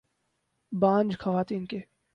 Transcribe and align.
بانجھ 0.71 1.17
خواتین 1.19 1.65
کے 1.65 1.79